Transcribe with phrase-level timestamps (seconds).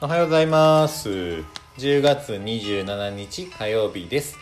[0.00, 1.08] おはようございます。
[1.78, 4.36] 10月27日火曜日です。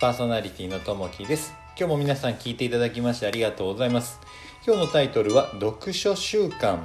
[0.00, 1.54] パーソナリティのともきです。
[1.78, 4.18] 今日も皆さん聞いていただきましてありがとうございます。
[4.66, 6.80] 今日のタイトルは読書習慣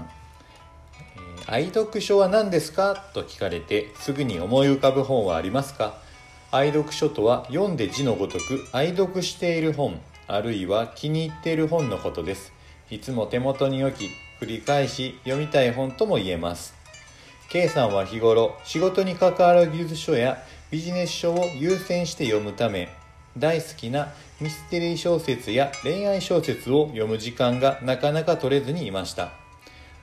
[1.48, 2.96] 愛読書は何ですか？
[3.16, 5.98] と聞かれてすぐに思い浮かぶ本はありますか？
[6.52, 12.54] 愛読書とは読んで字のごとく愛読している本あるいは気に入っている本のことです。
[12.92, 14.10] いつも手元に置き
[14.40, 16.80] 繰り返し読みたい本とも言えます。
[17.52, 22.88] K さんは日頃仕事に関わる技術書やビジネス書を優先して読むため
[23.38, 29.34] 大好きなミステリー小説や恋愛小説を読む時間がなかなか取れずにいました。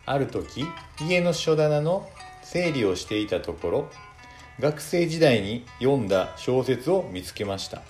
[0.04, 0.66] ある時
[1.00, 2.06] 家の書棚の
[2.42, 3.90] 整理をしていたところ
[4.60, 7.80] 学生時代に読んだ小説を見つけました。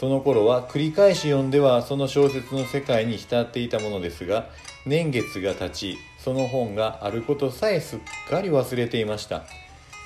[0.00, 4.48] その頃は繰り返し読んではその小説の世界に浸っていたものですが
[4.86, 7.98] 年月が経ちその本があることさえすっ
[8.30, 9.44] かり忘れていました。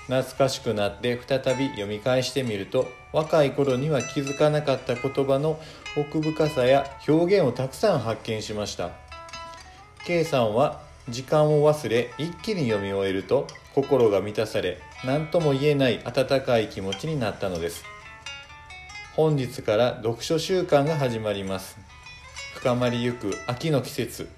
[0.07, 5.59] 懐かしくなって再び読み返してみると若い頃には気づかなかった言葉の
[5.97, 8.91] 奥深さや表現をたくさん発見しました。
[10.05, 17.94] K さんは時間を忘れ一気に読み終えると心が満たされ何とも言えない温かい気持ちになったのです。
[19.17, 21.79] 本日から読書週間が始まります。
[22.57, 24.29] 深まりゆく秋の季節。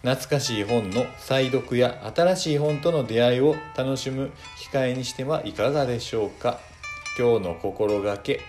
[0.00, 6.58] 懐かしい本の再読や新しい本との出会いを楽しむ機会にしてはいかがでしょうか。
[7.18, 8.40] 今日の心がけ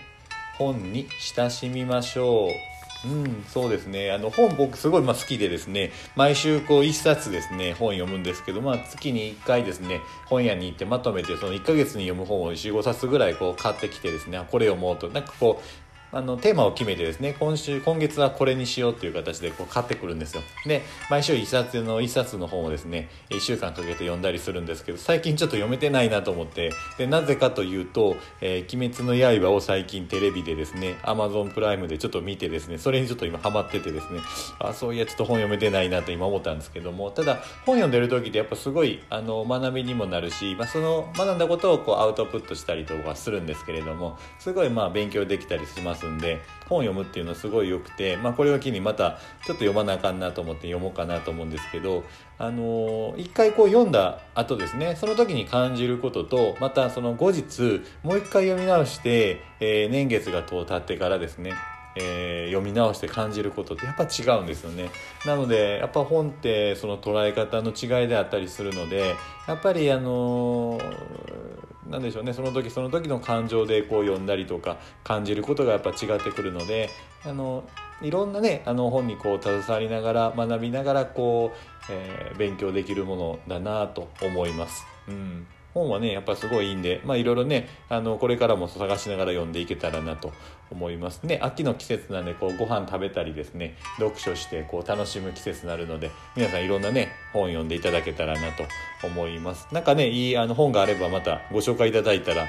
[0.56, 2.75] 本に親しみましょう。
[3.04, 4.10] うん、そうですね。
[4.10, 20.42] あの本僕すごいま好きでですね、毎週こう1冊ですね、本読むんですけど、まあ月に1回ですね、本屋に行ってまとめてその1ヶ月に読む本を4、5冊ぐらいこう買ってきてですね、これ読もうと、なんかこう、あのテーマを決めてですね今週今月はこれにしようという形でこう買ってくるんですよ。
[20.64, 34.20] で毎週1冊の1冊の本をですね1週間かけて読んだりするんですけど最近ちょっと読めてないなと思ってでなぜかというと「えー鬼滅の刃」を最近テレビでですね Amazon プライムでちょっと見てですねそれにちょっと今ハマっててですね
[34.58, 45.95] あそういやちょっと本読めてないなと今思ったんですけどもただ本読んでる時ってやっぱすごいあの学びにもなるし、まあ、その学んだことをこうアウトプットしたりとかするんですけれどもすごいまあ勉強できたりします。
[45.96, 52.04] ますんで本読むっていうのはすごい良くて、まあ、これを機にまたちょっと読まなあかんなと思って読もうかなと思うんですけど、
[52.38, 61.52] あのー一回こう読んだ後ですねその時に感じることとまたその後日もう一回読み直して、えー年月が経ってからですね
[61.96, 64.90] えー読み直して感じることってやっぱ違うんですよね。
[65.24, 69.14] なのでやっぱ本ってその捉え方の違いであったりするので
[69.46, 76.90] やっぱりあのーなんでしょうねその時その時の感情でこう読んだりとか感じることがやっぱ違ってくるので
[77.24, 77.64] あの
[78.02, 81.56] いろんなねあの本にこう携わりながら学びながらこう、
[81.90, 84.84] えー勉強できるものだなと思います。
[85.08, 90.32] うん本はねやっぱすごいいいんでまあいろいろねあのこれからも探しながら読んでいけたらなと
[90.70, 91.22] 思います。
[91.24, 98.64] ね秋の季節なんでこうご飯食べたりですね読書してこう楽しむ季節になるので皆さんいろんなね本読んでいただけたらなと
[99.06, 99.68] 思います。
[99.70, 102.46] なんかねいいあの本があればまたご紹介いただいたら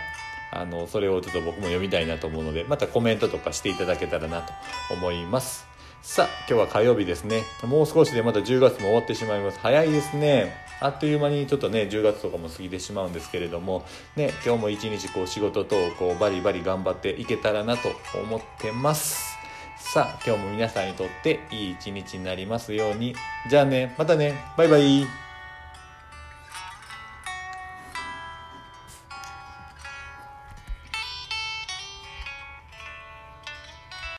[0.53, 4.53] あのそれをちょっと僕も読みたいなと思うのでまたコメントとかしていただけたらなと
[4.93, 5.67] 思います。
[6.01, 7.43] さあ今日は火曜日ですね。
[7.63, 9.59] もう少しでまた10月も終わってしまいます。
[9.59, 10.66] 早いですね。
[10.79, 17.89] あっという間にちょっとね10月とかも過ぎてしまうんですけれどもね今日も一日こう仕事とこうバリバリ頑張っていけたらなと
[18.19, 19.37] 思ってます。
[19.79, 23.15] さあ今日も皆さんにとっていい一日になりますように。
[23.49, 25.26] じゃあねまたねバイバイ。